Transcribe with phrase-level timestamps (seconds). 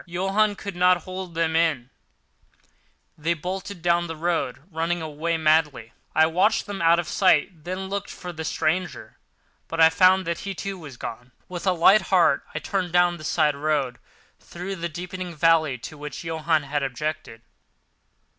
[0.07, 1.91] Johann could not hold them in;
[3.15, 5.93] they bolted down the road, running away madly.
[6.15, 9.19] I watched them out of sight, then looked for the stranger,
[9.67, 11.33] but I found that he, too, was gone.
[11.47, 13.99] With a light heart I turned down the side road
[14.39, 17.43] through the deepening valley to which Johann had objected.